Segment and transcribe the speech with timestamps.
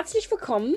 [0.00, 0.76] Herzlich willkommen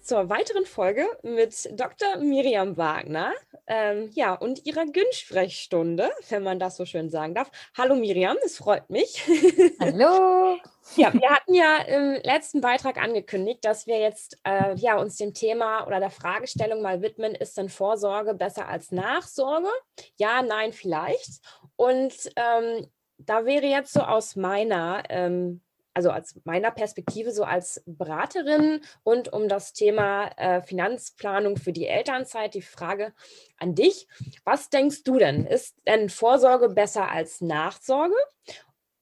[0.00, 2.16] zur weiteren Folge mit Dr.
[2.16, 3.34] Miriam Wagner.
[3.66, 7.50] Ähm, ja, und ihrer Gün-Sprechstunde, wenn man das so schön sagen darf.
[7.76, 9.22] Hallo Miriam, es freut mich.
[9.78, 10.56] Hallo.
[10.96, 15.34] ja, wir hatten ja im letzten Beitrag angekündigt, dass wir jetzt äh, ja, uns dem
[15.34, 19.68] Thema oder der Fragestellung mal widmen, ist denn Vorsorge besser als Nachsorge?
[20.16, 21.42] Ja, nein, vielleicht.
[21.76, 22.86] Und ähm,
[23.18, 25.60] da wäre jetzt so aus meiner ähm,
[25.94, 31.86] also aus meiner Perspektive so als Beraterin und um das Thema äh, Finanzplanung für die
[31.86, 33.12] Elternzeit die Frage
[33.58, 34.08] an dich.
[34.44, 35.46] Was denkst du denn?
[35.46, 38.14] Ist denn Vorsorge besser als Nachsorge?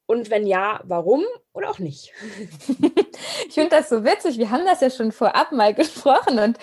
[0.07, 2.13] Und wenn ja, warum oder auch nicht?
[3.47, 4.39] ich finde das so witzig.
[4.39, 6.59] Wir haben das ja schon vorab mal gesprochen und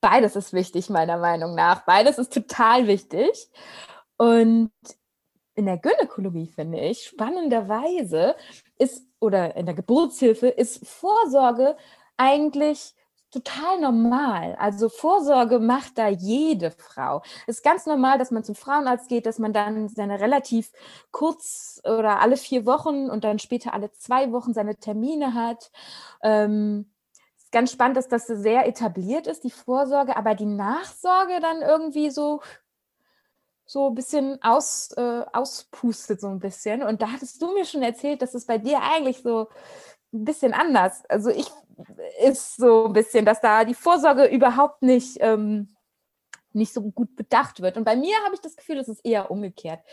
[0.00, 1.84] beides ist wichtig, meiner Meinung nach.
[1.84, 3.48] Beides ist total wichtig.
[4.16, 4.70] Und
[5.54, 8.36] in der Gynäkologie, finde ich, spannenderweise
[8.78, 11.76] ist, oder in der Geburtshilfe, ist Vorsorge
[12.16, 12.94] eigentlich
[13.30, 14.56] total normal.
[14.58, 17.22] Also Vorsorge macht da jede Frau.
[17.46, 20.72] Es ist ganz normal, dass man zum Frauenarzt geht, dass man dann seine relativ
[21.12, 25.70] kurz oder alle vier Wochen und dann später alle zwei Wochen seine Termine hat.
[26.22, 26.90] Ähm,
[27.38, 32.10] ist ganz spannend, dass das sehr etabliert ist, die Vorsorge, aber die Nachsorge dann irgendwie
[32.10, 32.40] so
[33.70, 36.82] so ein bisschen aus, äh, auspustet, so ein bisschen.
[36.82, 39.46] Und da hattest du mir schon erzählt, dass es bei dir eigentlich so
[40.12, 41.04] ein bisschen anders.
[41.08, 41.46] Also ich
[42.20, 45.68] ist so ein bisschen, dass da die Vorsorge überhaupt nicht, ähm,
[46.52, 47.76] nicht so gut bedacht wird.
[47.76, 49.84] Und bei mir habe ich das Gefühl, es ist eher umgekehrt.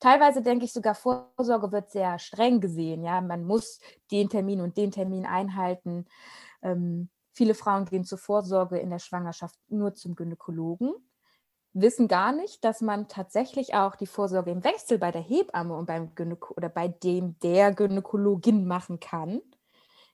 [0.00, 3.04] Teilweise denke ich sogar, Vorsorge wird sehr streng gesehen.
[3.04, 3.78] Ja, man muss
[4.10, 6.06] den Termin und den Termin einhalten.
[6.62, 10.94] Ähm, viele Frauen gehen zur Vorsorge in der Schwangerschaft nur zum Gynäkologen
[11.72, 15.86] wissen gar nicht, dass man tatsächlich auch die Vorsorge im Wechsel bei der Hebamme und
[15.86, 19.40] beim Gynäko oder bei dem der Gynäkologin machen kann.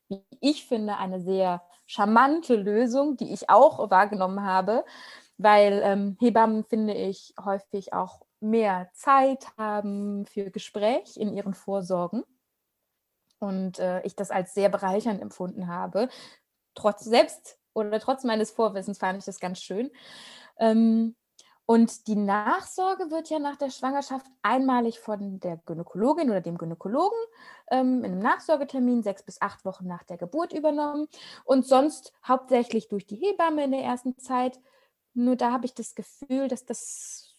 [0.08, 4.84] Wie ich finde, eine sehr charmante Lösung, die ich auch wahrgenommen habe,
[5.38, 12.24] weil ähm, Hebammen, finde ich, häufig auch mehr Zeit haben für Gespräch in ihren Vorsorgen.
[13.38, 16.08] Und äh, ich das als sehr bereichernd empfunden habe.
[16.74, 19.90] Trotz selbst oder trotz meines Vorwissens fand ich das ganz schön.
[20.58, 21.14] Ähm,
[21.66, 27.18] und die Nachsorge wird ja nach der Schwangerschaft einmalig von der Gynäkologin oder dem Gynäkologen
[27.72, 31.08] ähm, in einem Nachsorgetermin sechs bis acht Wochen nach der Geburt übernommen
[31.44, 34.60] und sonst hauptsächlich durch die Hebamme in der ersten Zeit.
[35.14, 37.34] Nur da habe ich das Gefühl, dass das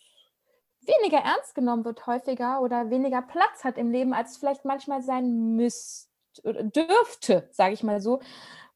[0.81, 5.01] weniger ernst genommen wird häufiger oder weniger Platz hat im Leben, als es vielleicht manchmal
[5.03, 6.07] sein müsste
[6.44, 8.19] oder dürfte, sage ich mal so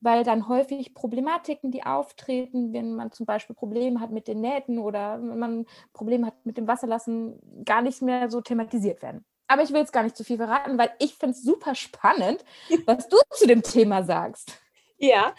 [0.01, 4.79] weil dann häufig Problematiken, die auftreten, wenn man zum Beispiel Probleme hat mit den Nähten
[4.79, 9.23] oder wenn man Probleme hat mit dem Wasserlassen, gar nicht mehr so thematisiert werden.
[9.47, 12.44] Aber ich will jetzt gar nicht zu viel verraten, weil ich finde es super spannend,
[12.85, 14.59] was du zu dem Thema sagst.
[14.97, 15.35] Ja,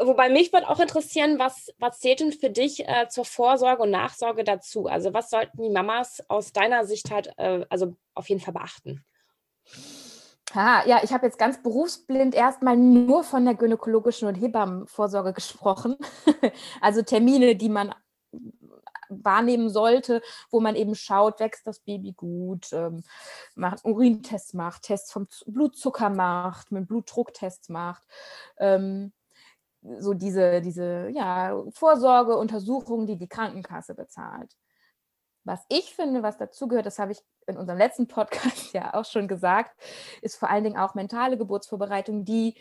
[0.00, 3.90] wobei mich würde auch interessieren, was, was zählt denn für dich äh, zur Vorsorge und
[3.90, 4.86] Nachsorge dazu?
[4.86, 9.04] Also was sollten die Mamas aus deiner Sicht halt äh, also auf jeden Fall beachten?
[10.54, 15.96] Ah, ja, ich habe jetzt ganz berufsblind erstmal nur von der gynäkologischen und Hebammenvorsorge gesprochen.
[16.80, 17.92] also Termine, die man
[19.08, 23.02] wahrnehmen sollte, wo man eben schaut, wächst das Baby gut, ähm,
[23.54, 28.04] macht Urintests macht, Tests vom Blutzucker macht, mit Blutdrucktests macht.
[28.58, 29.12] Ähm,
[29.98, 34.56] so diese, diese ja, Vorsorge, Untersuchungen, die die Krankenkasse bezahlt.
[35.44, 39.28] Was ich finde, was dazugehört, das habe ich in unserem letzten Podcast ja auch schon
[39.28, 39.78] gesagt,
[40.22, 42.54] ist vor allen Dingen auch mentale Geburtsvorbereitung, die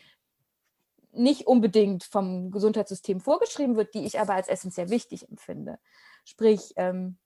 [1.12, 5.80] nicht unbedingt vom Gesundheitssystem vorgeschrieben wird, die ich aber als essentiell wichtig empfinde.
[6.26, 7.18] Sprich, ähm,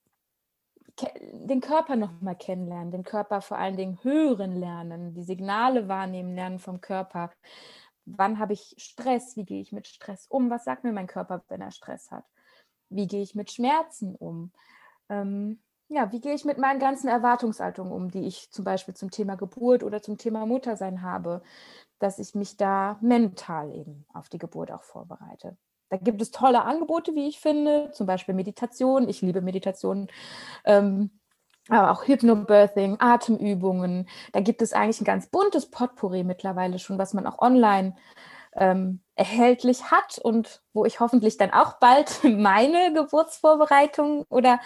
[1.22, 6.60] den Körper nochmal kennenlernen, den Körper vor allen Dingen hören lernen, die Signale wahrnehmen lernen
[6.60, 7.32] vom Körper.
[8.06, 9.36] Wann habe ich Stress?
[9.36, 10.50] Wie gehe ich mit Stress um?
[10.50, 12.26] Was sagt mir mein Körper, wenn er Stress hat?
[12.90, 14.52] Wie gehe ich mit Schmerzen um?
[15.10, 15.60] Ähm,
[15.90, 19.36] ja, wie gehe ich mit meinen ganzen Erwartungshaltungen um, die ich zum Beispiel zum Thema
[19.36, 21.42] Geburt oder zum Thema Muttersein habe,
[22.00, 25.58] dass ich mich da mental eben auf die Geburt auch vorbereite.
[25.90, 29.08] Da gibt es tolle Angebote, wie ich finde, zum Beispiel Meditation.
[29.08, 30.08] Ich liebe Meditation.
[30.66, 31.12] Ähm,
[31.70, 34.08] aber auch Hypnobirthing, Atemübungen.
[34.32, 37.96] Da gibt es eigentlich ein ganz buntes Potpourri mittlerweile schon, was man auch online
[38.58, 44.60] ähm, erhältlich hat und wo ich hoffentlich dann auch bald meine Geburtsvorbereitung oder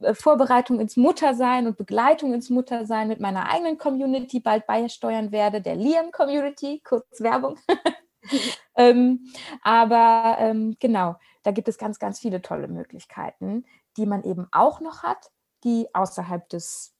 [0.00, 5.60] äh, Vorbereitung ins Muttersein und Begleitung ins Muttersein mit meiner eigenen Community bald beisteuern werde,
[5.60, 7.58] der Liam Community, kurz Werbung.
[8.76, 9.26] ähm,
[9.62, 13.64] aber ähm, genau, da gibt es ganz, ganz viele tolle Möglichkeiten,
[13.96, 15.30] die man eben auch noch hat,
[15.64, 16.94] die außerhalb des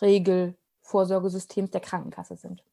[0.00, 2.64] Regelvorsorgesystems der Krankenkasse sind.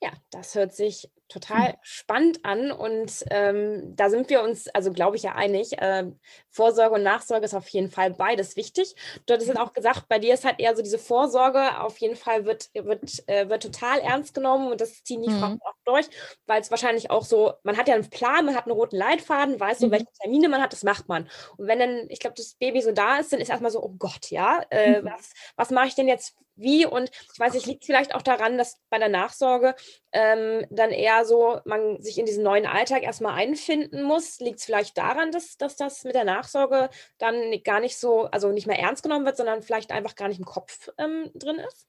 [0.00, 5.16] Ja, das hört sich total spannend an und ähm, da sind wir uns, also glaube
[5.16, 6.04] ich ja einig, äh,
[6.50, 8.94] Vorsorge und Nachsorge ist auf jeden Fall beides wichtig.
[9.26, 12.44] Du hattest auch gesagt, bei dir ist halt eher so diese Vorsorge, auf jeden Fall
[12.44, 15.38] wird, wird, äh, wird total ernst genommen und das ziehen die mhm.
[15.38, 16.06] Frauen auch durch,
[16.46, 19.58] weil es wahrscheinlich auch so, man hat ja einen Plan, man hat einen roten Leitfaden,
[19.58, 19.92] weiß so, mhm.
[19.92, 21.28] welche Termine man hat, das macht man.
[21.56, 23.94] Und wenn dann, ich glaube, das Baby so da ist, dann ist erstmal so, oh
[23.98, 25.06] Gott, ja, äh, mhm.
[25.06, 28.58] was, was mache ich denn jetzt wie und ich weiß nicht, liegt vielleicht auch daran,
[28.58, 29.74] dass bei der Nachsorge
[30.12, 34.40] ähm, dann eher so, man sich in diesen neuen Alltag erstmal einfinden muss.
[34.40, 36.88] Liegt es vielleicht daran, dass, dass das mit der Nachsorge
[37.18, 40.38] dann gar nicht so, also nicht mehr ernst genommen wird, sondern vielleicht einfach gar nicht
[40.38, 41.86] im Kopf ähm, drin ist?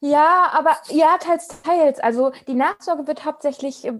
[0.00, 1.98] Ja, aber ja, teils, teils.
[2.00, 3.94] Also die Nachsorge wird hauptsächlich, äh,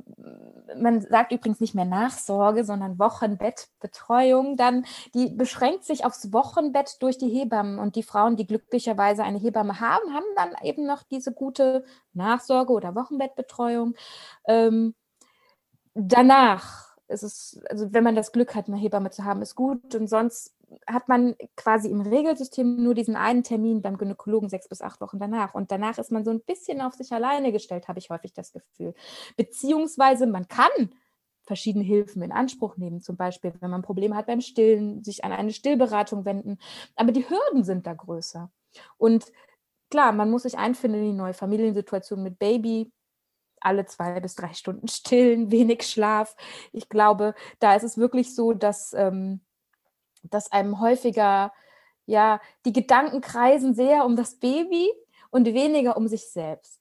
[0.78, 4.56] man sagt übrigens nicht mehr Nachsorge, sondern Wochenbettbetreuung.
[4.56, 4.84] Dann,
[5.14, 7.78] die beschränkt sich aufs Wochenbett durch die Hebammen.
[7.78, 12.72] Und die Frauen, die glücklicherweise eine Hebamme haben, haben dann eben noch diese gute Nachsorge
[12.72, 13.94] oder Wochenbettbetreuung.
[14.46, 14.94] Ähm,
[15.94, 19.94] danach ist also wenn man das Glück hat, eine Hebamme zu haben, ist gut.
[19.94, 20.54] Und sonst
[20.86, 25.18] hat man quasi im Regelsystem nur diesen einen Termin beim Gynäkologen sechs bis acht Wochen
[25.18, 25.54] danach.
[25.54, 28.52] Und danach ist man so ein bisschen auf sich alleine gestellt, habe ich häufig das
[28.52, 28.94] Gefühl.
[29.36, 30.90] Beziehungsweise man kann
[31.44, 35.32] verschiedene Hilfen in Anspruch nehmen, zum Beispiel, wenn man Probleme hat beim Stillen, sich an
[35.32, 36.58] eine Stillberatung wenden.
[36.96, 38.50] Aber die Hürden sind da größer.
[38.98, 39.32] Und
[39.90, 42.92] klar, man muss sich einfinden in die neue Familiensituation mit Baby,
[43.66, 46.36] alle zwei bis drei Stunden stillen, wenig Schlaf.
[46.72, 49.40] Ich glaube, da ist es wirklich so, dass ähm,
[50.30, 51.52] dass einem häufiger,
[52.06, 54.90] ja, die Gedanken kreisen sehr um das Baby
[55.30, 56.80] und weniger um sich selbst.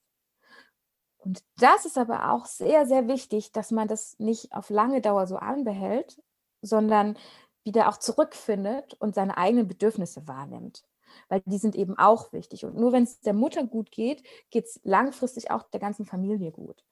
[1.17, 5.25] Und das ist aber auch sehr, sehr wichtig, dass man das nicht auf lange Dauer
[5.25, 6.21] so anbehält,
[6.61, 7.17] sondern
[7.63, 10.83] wieder auch zurückfindet und seine eigenen Bedürfnisse wahrnimmt.
[11.29, 12.65] Weil die sind eben auch wichtig.
[12.65, 16.51] Und nur wenn es der Mutter gut geht, geht es langfristig auch der ganzen Familie
[16.51, 16.83] gut.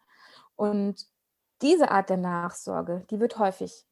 [0.56, 1.08] Und
[1.62, 3.86] diese Art der Nachsorge, die wird häufig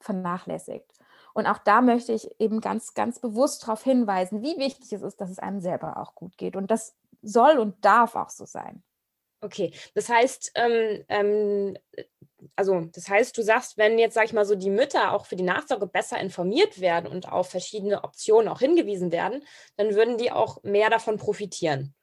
[0.00, 0.92] vernachlässigt.
[1.34, 5.20] Und auch da möchte ich eben ganz, ganz bewusst darauf hinweisen, wie wichtig es ist,
[5.20, 6.56] dass es einem selber auch gut geht.
[6.56, 8.82] Und das soll und darf auch so sein.
[9.42, 11.76] Okay, das heißt, ähm, ähm,
[12.54, 15.34] also das heißt, du sagst, wenn jetzt, sag ich mal, so die Mütter auch für
[15.34, 19.44] die Nachsorge besser informiert werden und auf verschiedene Optionen auch hingewiesen werden,
[19.76, 21.94] dann würden die auch mehr davon profitieren.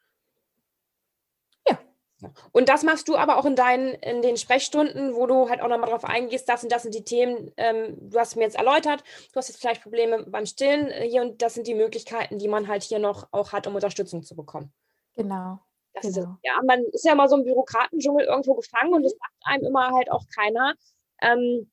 [2.51, 5.69] Und das machst du aber auch in deinen, in den Sprechstunden, wo du halt auch
[5.69, 9.03] nochmal drauf eingehst, das und das sind die Themen, ähm, du hast mir jetzt erläutert,
[9.31, 12.49] du hast jetzt vielleicht Probleme beim Stillen äh, hier und das sind die Möglichkeiten, die
[12.49, 14.73] man halt hier noch auch hat, um Unterstützung zu bekommen.
[15.15, 15.59] Genau.
[15.93, 16.07] Genau.
[16.07, 19.65] Ist, ja, man ist ja mal so im Bürokratendschungel irgendwo gefangen und es sagt einem
[19.65, 20.75] immer halt auch keiner,
[21.21, 21.69] ähm,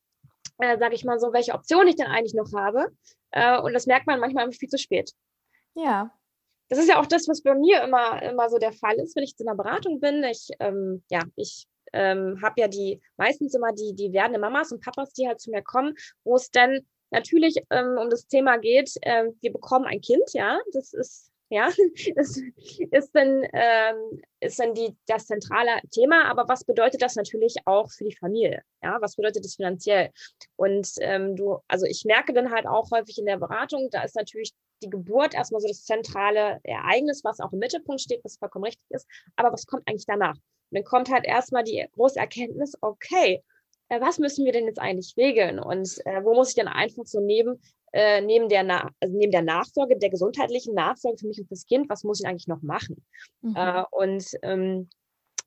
[0.59, 2.87] äh, sage ich mal so, welche Option ich denn eigentlich noch habe.
[3.31, 5.11] Äh, und das merkt man manchmal viel zu spät.
[5.75, 6.11] Ja,
[6.69, 9.23] das ist ja auch das, was bei mir immer, immer so der Fall ist, wenn
[9.23, 10.23] ich in einer Beratung bin.
[10.23, 14.83] Ich, ähm, ja, ich ähm, habe ja die meistens immer die, die werdende Mamas und
[14.83, 16.81] Papas, die halt zu mir kommen, wo es dann
[17.11, 21.69] natürlich ähm, um das Thema geht, äh, wir bekommen ein Kind, ja, das ist ja,
[22.15, 22.41] ist,
[22.91, 26.25] ist dann, ähm, ist dann die, das zentrale Thema.
[26.25, 28.61] Aber was bedeutet das natürlich auch für die Familie?
[28.83, 30.11] Ja, was bedeutet das finanziell?
[30.55, 34.15] Und ähm, du, also ich merke dann halt auch häufig in der Beratung, da ist
[34.15, 38.65] natürlich die Geburt erstmal so das zentrale Ereignis, was auch im Mittelpunkt steht, was vollkommen
[38.65, 39.07] richtig ist.
[39.35, 40.35] Aber was kommt eigentlich danach?
[40.35, 43.41] Und dann kommt halt erstmal die große Erkenntnis, okay,
[43.89, 47.05] äh, was müssen wir denn jetzt eigentlich regeln und äh, wo muss ich denn einfach
[47.05, 47.59] so neben
[47.93, 51.65] äh, neben, der Na also neben der Nachsorge, der gesundheitlichen Nachsorge für mich und fürs
[51.65, 53.03] Kind, was muss ich eigentlich noch machen?
[53.41, 53.55] Mhm.
[53.55, 54.89] Äh, und ähm,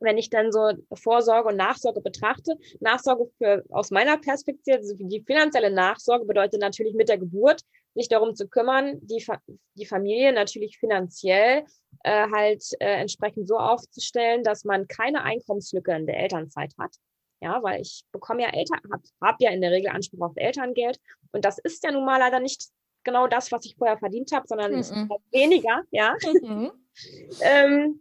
[0.00, 5.22] wenn ich dann so Vorsorge und Nachsorge betrachte, Nachsorge für, aus meiner Perspektive, also die
[5.26, 7.62] finanzielle Nachsorge bedeutet natürlich mit der Geburt,
[7.94, 9.38] sich darum zu kümmern, die, Fa
[9.74, 11.64] die Familie natürlich finanziell
[12.04, 16.96] äh, halt äh, entsprechend so aufzustellen, dass man keine Einkommenslücke in der Elternzeit hat.
[17.40, 21.00] Ja, weil ich bekomme ja Eltern, habe hab ja in der Regel Anspruch auf Elterngeld.
[21.32, 22.68] Und das ist ja nun mal leider nicht
[23.02, 26.14] genau das, was ich vorher verdient habe, sondern mm weniger, ja.
[26.42, 26.70] Mhm.
[27.40, 28.00] ähm,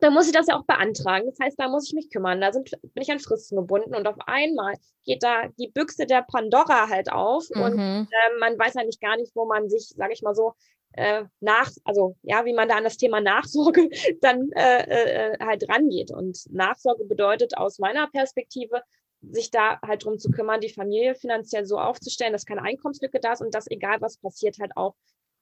[0.00, 1.26] dann muss ich das ja auch beantragen.
[1.26, 2.40] Das heißt, da muss ich mich kümmern.
[2.40, 4.74] Da sind, bin ich an Fristen gebunden und auf einmal
[5.04, 7.62] geht da die Büchse der Pandora halt auf mhm.
[7.62, 10.54] und äh, man weiß eigentlich gar nicht, wo man sich, sage ich mal so,
[10.92, 13.88] äh, nach, also ja, wie man da an das Thema Nachsorge
[14.20, 16.10] dann äh, äh, halt rangeht.
[16.10, 18.82] Und Nachsorge bedeutet aus meiner Perspektive,
[19.20, 23.32] sich da halt drum zu kümmern, die Familie finanziell so aufzustellen, dass keine Einkommenslücke da
[23.32, 24.94] ist und dass egal was passiert, halt auch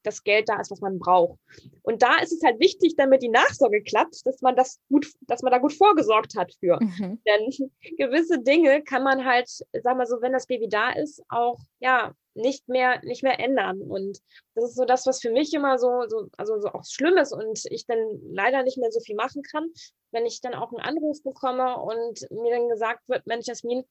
[0.03, 1.39] das Geld da ist, was man braucht.
[1.83, 5.43] Und da ist es halt wichtig, damit die Nachsorge klappt, dass man das gut, dass
[5.43, 6.79] man da gut vorgesorgt hat für.
[6.81, 7.21] Mhm.
[7.27, 11.59] Denn gewisse Dinge kann man halt, sag mal so, wenn das Baby da ist, auch
[11.81, 13.83] ja nicht mehr, nicht mehr ändern.
[13.83, 14.21] Und
[14.55, 17.33] das ist so das, was für mich immer so, so, also so auch schlimm ist
[17.33, 17.99] und ich dann
[18.33, 19.71] leider nicht mehr so viel machen kann,
[20.11, 23.85] wenn ich dann auch einen Anruf bekomme und mir dann gesagt wird, Mensch, Jasmin,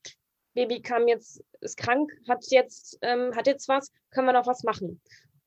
[0.53, 4.63] Baby kam jetzt, ist krank, hat jetzt, ähm, hat jetzt was, können wir noch was
[4.63, 4.99] machen?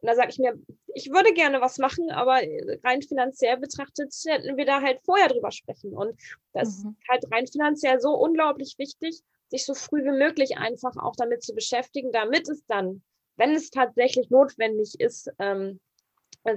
[0.03, 0.59] Und da sage ich mir,
[0.95, 2.41] ich würde gerne was machen, aber
[2.83, 5.95] rein finanziell betrachtet hätten wir da halt vorher drüber sprechen.
[5.95, 6.21] Und
[6.53, 6.97] das mhm.
[6.99, 11.43] ist halt rein finanziell so unglaublich wichtig, sich so früh wie möglich einfach auch damit
[11.43, 13.03] zu beschäftigen, damit es dann,
[13.37, 15.81] wenn es tatsächlich notwendig ist, ähm,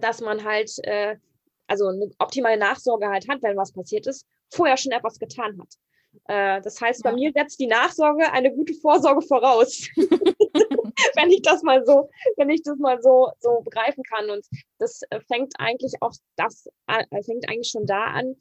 [0.01, 1.17] dass man halt äh,
[1.67, 5.73] also eine optimale Nachsorge halt hat, wenn was passiert ist, vorher schon etwas getan hat.
[6.27, 7.11] Äh, das heißt, ja.
[7.11, 9.87] bei mir setzt die Nachsorge eine gute Vorsorge voraus.
[11.15, 14.29] wenn ich das mal so, wenn ich das mal so, so begreifen kann.
[14.29, 14.45] Und
[14.79, 18.35] das äh, fängt eigentlich auch das, äh, fängt eigentlich schon da an,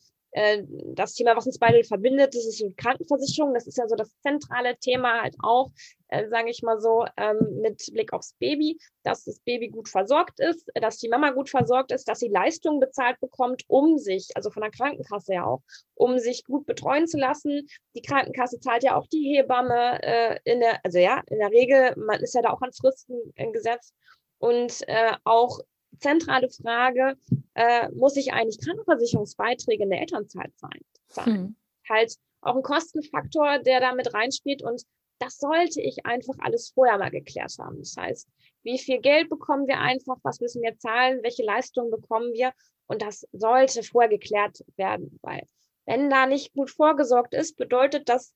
[0.95, 3.55] das Thema, was uns beide verbindet, das ist die Krankenversicherung.
[3.55, 5.71] Das ist ja so das zentrale Thema halt auch,
[6.09, 10.41] äh, sage ich mal so, ähm, mit Blick aufs Baby, dass das Baby gut versorgt
[10.41, 14.51] ist, dass die Mama gut versorgt ist, dass sie Leistungen bezahlt bekommt, um sich, also
[14.51, 15.63] von der Krankenkasse ja auch,
[15.95, 17.69] um sich gut betreuen zu lassen.
[17.95, 21.95] Die Krankenkasse zahlt ja auch die Hebamme äh, in der, also ja, in der Regel,
[21.97, 23.95] man ist ja da auch an Fristen gesetzt
[24.39, 25.61] und äh, auch
[25.99, 27.17] zentrale Frage,
[27.55, 31.37] äh, muss ich eigentlich Krankenversicherungsbeiträge in der Elternzeit zahlen?
[31.37, 31.57] Hm.
[31.89, 34.83] Halt auch ein Kostenfaktor, der da mit reinspielt und
[35.19, 37.79] das sollte ich einfach alles vorher mal geklärt haben.
[37.79, 38.29] Das heißt,
[38.63, 42.53] wie viel Geld bekommen wir einfach, was müssen wir zahlen, welche Leistungen bekommen wir
[42.87, 45.47] und das sollte vorher geklärt werden, weil
[45.87, 48.35] wenn da nicht gut vorgesorgt ist, bedeutet das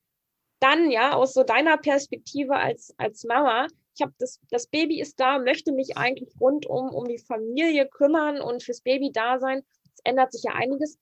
[0.60, 5.18] dann ja aus so deiner Perspektive als, als Mama, ich habe das, das Baby ist
[5.18, 9.64] da, möchte mich eigentlich rundum um die Familie kümmern und fürs Baby da sein.
[9.92, 10.98] Es ändert sich ja einiges.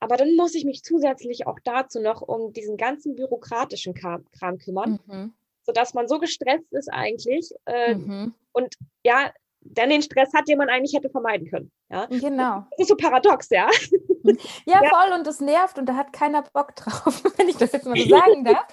[0.00, 4.58] Aber dann muss ich mich zusätzlich auch dazu noch um diesen ganzen bürokratischen Kram, Kram
[4.58, 5.32] kümmern, mhm.
[5.62, 7.52] sodass man so gestresst ist eigentlich.
[7.66, 8.34] Äh, mhm.
[8.52, 9.30] Und ja,
[9.60, 11.70] dann den Stress hat, den man eigentlich hätte vermeiden können.
[11.88, 12.06] Ja?
[12.06, 12.64] Genau.
[12.70, 13.68] Das ist so paradox, ja.
[14.66, 17.72] Ja, ja, voll und das nervt und da hat keiner Bock drauf, wenn ich das
[17.72, 18.66] jetzt mal so sagen darf.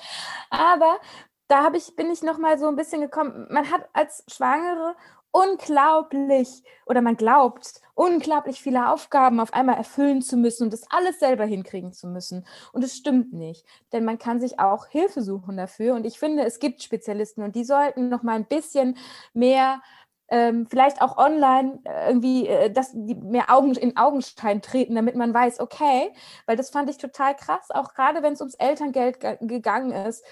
[0.50, 1.00] Aber
[1.48, 3.48] da habe ich, bin ich noch mal so ein bisschen gekommen.
[3.50, 4.96] Man hat als Schwangere
[5.32, 11.20] unglaublich oder man glaubt, unglaublich viele Aufgaben auf einmal erfüllen zu müssen und das alles
[11.20, 12.46] selber hinkriegen zu müssen.
[12.74, 15.96] Und es stimmt nicht, denn man kann sich auch Hilfe suchen dafür.
[15.96, 18.98] Und ich finde, es gibt Spezialisten und die sollten noch mal ein bisschen
[19.34, 19.82] mehr
[20.30, 25.34] ähm, vielleicht auch online äh, irgendwie äh, das, mehr Augen in Augenschein treten, damit man
[25.34, 26.12] weiß, okay,
[26.46, 30.26] weil das fand ich total krass, auch gerade wenn es ums Elterngeld gegangen ist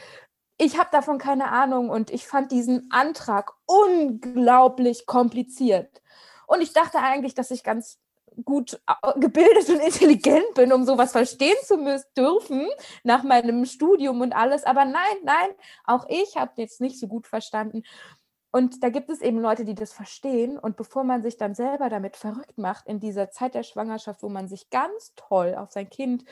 [0.57, 6.01] ich habe davon keine Ahnung und ich fand diesen Antrag unglaublich kompliziert.
[6.47, 7.99] Und ich dachte eigentlich, dass ich ganz
[8.43, 12.67] gut äh, gebildet und intelligent bin, um sowas verstehen zu müssen, dürfen
[13.03, 14.63] nach meinem Studium und alles.
[14.63, 15.49] Aber nein, nein,
[15.85, 17.83] auch ich habe jetzt nicht so gut verstanden.
[18.51, 20.57] Und da gibt es eben Leute, die das verstehen.
[20.57, 24.29] Und bevor man sich dann selber damit verrückt macht, in dieser Zeit der Schwangerschaft, wo
[24.29, 26.23] man sich ganz toll auf sein Kind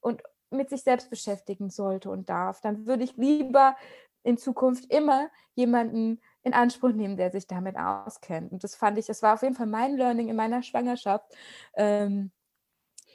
[0.00, 3.76] und mit sich selbst beschäftigen sollte und darf, dann würde ich lieber
[4.22, 8.52] in Zukunft immer jemanden in Anspruch nehmen, der sich damit auskennt.
[8.52, 11.26] Und das fand ich, das war auf jeden Fall mein Learning in meiner Schwangerschaft.
[11.74, 12.30] Ähm,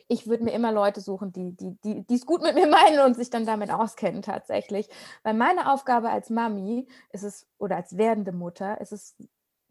[0.09, 3.15] ich würde mir immer Leute suchen, die, die, die es gut mit mir meinen und
[3.15, 4.87] sich dann damit auskennen tatsächlich.
[5.23, 9.15] Weil meine Aufgabe als Mami ist es, oder als werdende Mutter, ist es,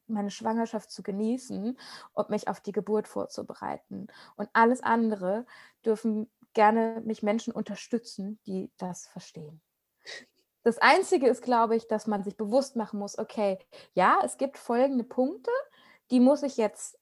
[0.08, 1.76] meine Schwangerschaft zu genießen
[2.12, 4.06] und mich auf die Geburt vorzubereiten.
[4.36, 5.46] Und alles andere
[5.84, 9.60] dürfen gerne mich Menschen unterstützen, die das verstehen.
[10.64, 13.58] Das Einzige ist, glaube ich, dass man sich bewusst machen muss, okay,
[13.94, 15.52] ja, es gibt folgende Punkte,
[16.10, 16.98] die muss ich jetzt,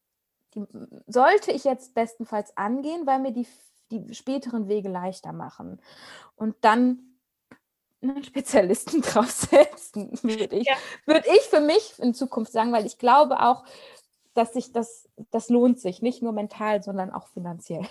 [0.55, 0.67] die
[1.07, 3.47] sollte ich jetzt bestenfalls angehen, weil mir die,
[3.91, 5.81] die späteren Wege leichter machen.
[6.37, 7.17] Und dann
[8.03, 10.75] einen Spezialisten draufsetzen, würde ich, ja.
[11.07, 13.65] würd ich für mich in Zukunft sagen, weil ich glaube auch,
[14.35, 17.87] dass sich das, das lohnt sich, nicht nur mental, sondern auch finanziell.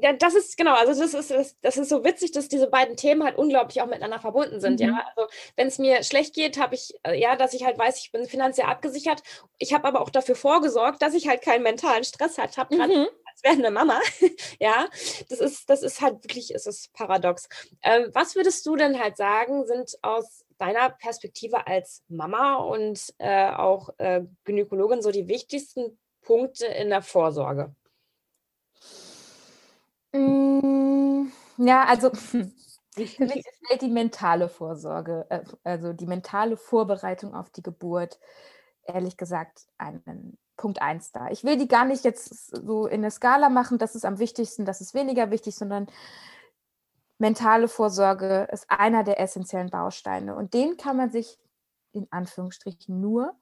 [0.00, 3.22] Ja, das ist genau, also das ist, das ist so witzig, dass diese beiden Themen
[3.22, 4.80] halt unglaublich auch miteinander verbunden sind.
[4.80, 4.88] Mhm.
[4.88, 7.98] Ja, also wenn es mir schlecht geht, habe ich, äh, ja, dass ich halt weiß,
[7.98, 9.22] ich bin finanziell abgesichert.
[9.58, 12.92] Ich habe aber auch dafür vorgesorgt, dass ich halt keinen mentalen Stress halt habe, gerade
[12.92, 13.08] mhm.
[13.24, 14.00] als werdende Mama.
[14.58, 14.88] ja,
[15.28, 17.48] das ist, das ist halt wirklich, ist es paradox.
[17.82, 23.48] Ähm, was würdest du denn halt sagen, sind aus deiner Perspektive als Mama und äh,
[23.50, 27.72] auch äh, Gynäkologin so die wichtigsten Punkte in der Vorsorge?
[30.14, 32.46] Mm, ja, also für
[32.96, 38.20] mich halt die mentale Vorsorge, äh, also die mentale Vorbereitung auf die Geburt,
[38.84, 41.30] ehrlich gesagt, einen Punkt 1 da.
[41.30, 44.64] Ich will die gar nicht jetzt so in der Skala machen, das ist am wichtigsten,
[44.64, 45.88] das ist weniger wichtig, sondern
[47.18, 51.38] mentale Vorsorge ist einer der essentiellen Bausteine und den kann man sich
[51.92, 53.34] in Anführungsstrichen nur,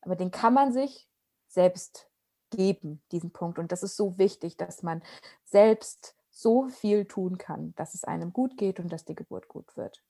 [0.00, 1.06] aber den kann man sich
[1.48, 2.08] selbst
[2.56, 3.58] geben, diesen Punkt.
[3.58, 5.02] Und das ist so wichtig, dass man
[5.44, 9.76] selbst so viel tun kann, dass es einem gut geht und dass die Geburt gut
[9.76, 10.02] wird.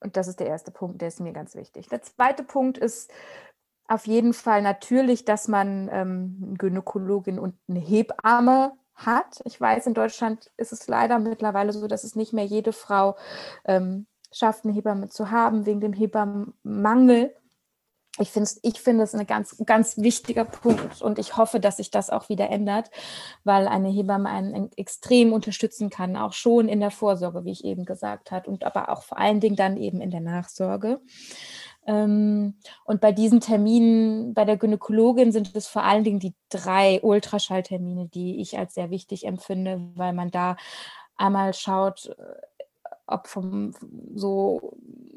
[0.00, 1.88] Und das ist der erste Punkt, der ist mir ganz wichtig.
[1.88, 3.12] Der zweite Punkt ist
[3.86, 9.40] auf jeden Fall natürlich, dass man ähm, eine Gynäkologin und eine Hebamme hat.
[9.44, 13.16] Ich weiß, in Deutschland ist es leider mittlerweile so, dass es nicht mehr jede Frau
[13.64, 17.34] ähm, schafft, eine Hebamme zu haben, wegen dem Hebammenmangel
[18.18, 21.90] ich finde ich finde es ein ganz, ganz wichtiger Punkt und ich hoffe, dass sich
[21.90, 22.90] das auch wieder ändert,
[23.44, 27.84] weil eine Hebamme einen extrem unterstützen kann, auch schon in der Vorsorge, wie ich eben
[27.84, 31.00] gesagt habe, und aber auch vor allen Dingen dann eben in der Nachsorge.
[31.86, 37.00] Ähm, und bei diesen Terminen, bei der Gynäkologin sind es vor allen Dingen die drei
[37.02, 40.56] Ultraschalltermine, die ich als sehr wichtig empfinde, weil man da
[41.16, 42.14] einmal schaut,
[43.10, 43.74] ob vom
[44.14, 44.76] so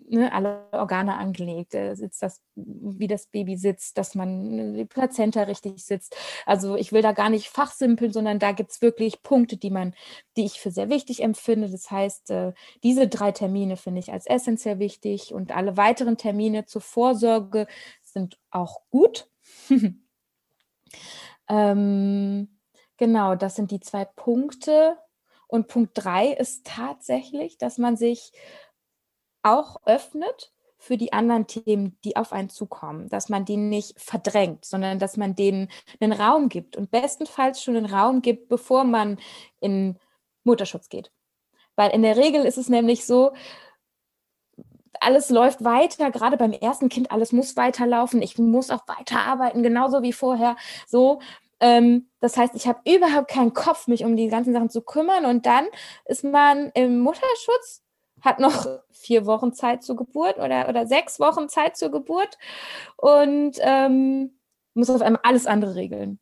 [0.10, 5.44] ne, alle Organe angelegt, äh, sitzt das, wie das Baby sitzt, dass man die Plazenta
[5.44, 6.16] richtig sitzt.
[6.46, 9.94] Also ich will da gar nicht fachsimpeln, sondern da gibt es wirklich Punkte, die man,
[10.38, 11.70] die ich für sehr wichtig empfinde.
[11.70, 16.66] Das heißt, äh, diese drei Termine finde ich als essentiell wichtig und alle weiteren Termine
[16.66, 17.68] zur Vorsorge
[18.02, 19.30] sind auch gut.
[21.50, 22.60] ähm,
[22.98, 24.98] genau, das sind die zwei Punkte.
[25.54, 28.32] Und Punkt drei ist tatsächlich, dass man sich
[29.44, 34.66] auch öffnet für die anderen Themen, die auf einen zukommen, dass man die nicht verdrängt,
[34.66, 35.70] sondern dass man denen
[36.00, 39.20] einen Raum gibt und bestenfalls schon einen Raum gibt, bevor man
[39.60, 40.00] in
[40.44, 41.12] Mutterschutz geht.
[41.76, 43.34] Weil in der Regel ist es nämlich so,
[45.00, 50.02] alles läuft weiter, gerade beim ersten Kind, alles muss weiterlaufen, ich muss auch weiterarbeiten, genauso
[50.02, 50.56] wie vorher.
[50.88, 51.22] So,
[51.64, 55.26] ähm, das heißt, ich habe überhaupt keinen Kopf, mich um die ganzen Sachen zu kümmern.
[55.26, 55.66] Und dann
[56.04, 57.82] ist man im Mutterschutz,
[58.20, 62.38] hat noch vier Wochen Zeit zur Geburt oder, oder sechs Wochen Zeit zur Geburt
[62.98, 64.38] und ähm,
[64.74, 66.20] muss auf einmal alles andere regeln.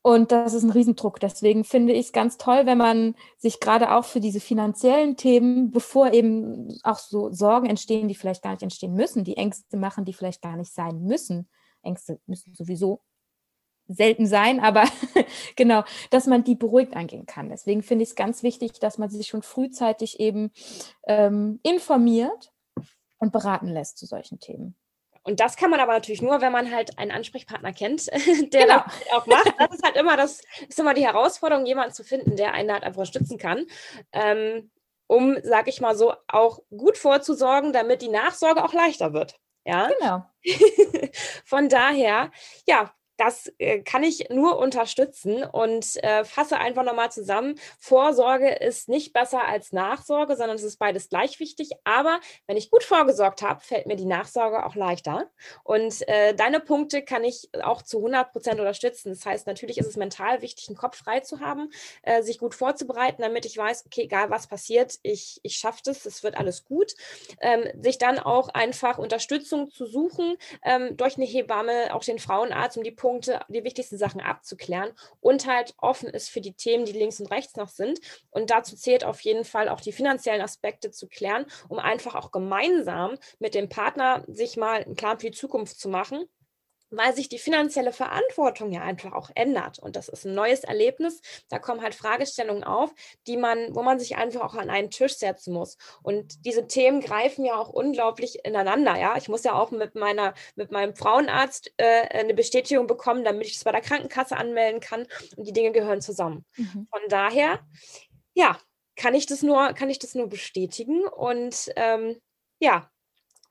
[0.00, 1.20] Und das ist ein Riesendruck.
[1.20, 5.70] Deswegen finde ich es ganz toll, wenn man sich gerade auch für diese finanziellen Themen,
[5.70, 10.06] bevor eben auch so Sorgen entstehen, die vielleicht gar nicht entstehen müssen, die Ängste machen,
[10.06, 11.50] die vielleicht gar nicht sein müssen.
[11.82, 13.02] Ängste müssen sowieso
[13.88, 14.84] selten sein, aber
[15.56, 17.48] genau, dass man die beruhigt angehen kann.
[17.48, 20.52] Deswegen finde ich es ganz wichtig, dass man sich schon frühzeitig eben
[21.06, 22.52] ähm, informiert
[23.18, 24.76] und beraten lässt zu solchen Themen.
[25.22, 28.06] Und das kann man aber natürlich nur, wenn man halt einen Ansprechpartner kennt,
[28.52, 28.82] der genau.
[28.84, 29.52] das auch macht.
[29.58, 32.84] Das ist halt immer das ist immer die Herausforderung, jemanden zu finden, der einen halt
[32.84, 33.66] einfach stützen kann.
[34.12, 34.70] Ähm,
[35.06, 39.38] um, sag ich mal so, auch gut vorzusorgen, damit die Nachsorge auch leichter wird.
[39.64, 40.24] Ja, genau.
[41.44, 42.30] Von daher,
[42.66, 47.58] ja, das äh, kann ich nur unterstützen und äh, fasse einfach nochmal zusammen.
[47.78, 51.72] Vorsorge ist nicht besser als Nachsorge, sondern es ist beides gleich wichtig.
[51.82, 55.26] Aber wenn ich gut vorgesorgt habe, fällt mir die Nachsorge auch leichter.
[55.64, 59.10] Und äh, deine Punkte kann ich auch zu 100 Prozent unterstützen.
[59.10, 61.70] Das heißt, natürlich ist es mental wichtig, einen Kopf frei zu haben,
[62.02, 66.06] äh, sich gut vorzubereiten, damit ich weiß, okay, egal was passiert, ich, ich schaffe das,
[66.06, 66.94] es wird alles gut.
[67.40, 72.76] Ähm, sich dann auch einfach Unterstützung zu suchen ähm, durch eine Hebamme, auch den Frauenarzt,
[72.76, 74.92] um die Punkte Punkte, die wichtigsten Sachen abzuklären
[75.22, 78.00] und halt offen ist für die Themen, die links und rechts noch sind.
[78.28, 82.32] Und dazu zählt auf jeden Fall auch die finanziellen Aspekte zu klären, um einfach auch
[82.32, 86.28] gemeinsam mit dem Partner sich mal einen Plan für die Zukunft zu machen
[86.90, 89.78] weil sich die finanzielle Verantwortung ja einfach auch ändert.
[89.78, 91.20] Und das ist ein neues Erlebnis.
[91.48, 92.94] Da kommen halt Fragestellungen auf,
[93.26, 95.76] die man, wo man sich einfach auch an einen Tisch setzen muss.
[96.02, 98.96] Und diese Themen greifen ja auch unglaublich ineinander.
[98.98, 103.46] Ja, ich muss ja auch mit meiner, mit meinem Frauenarzt äh, eine Bestätigung bekommen, damit
[103.46, 105.06] ich das bei der Krankenkasse anmelden kann.
[105.36, 106.44] Und die Dinge gehören zusammen.
[106.56, 106.86] Mhm.
[106.90, 107.60] Von daher,
[108.34, 108.58] ja,
[108.96, 111.06] kann ich das nur, kann ich das nur bestätigen.
[111.06, 112.20] Und ähm,
[112.58, 112.90] ja,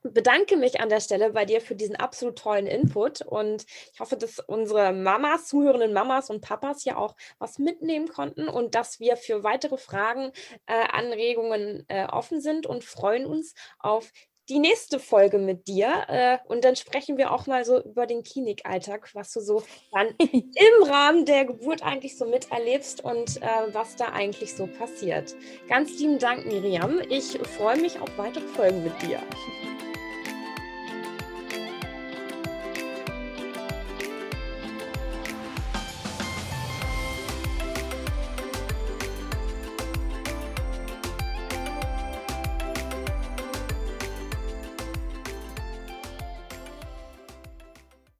[0.02, 4.16] bedanke mich an der Stelle bei dir für diesen absolut tollen Input und ich hoffe,
[4.16, 9.16] dass unsere Mamas, zuhörenden Mamas und Papas ja auch was mitnehmen konnten und dass wir
[9.16, 10.32] für weitere Fragen,
[10.66, 14.12] äh, Anregungen äh, offen sind und freuen uns auf
[14.48, 18.22] die nächste Folge mit dir äh, und dann sprechen wir auch mal so über den
[18.22, 23.96] Klinikalltag, was du so dann im Rahmen der Geburt eigentlich so miterlebst und äh, was
[23.96, 25.34] da eigentlich so passiert.
[25.68, 27.00] Ganz lieben Dank, Miriam.
[27.10, 29.20] Ich freue mich auf weitere Folgen mit dir.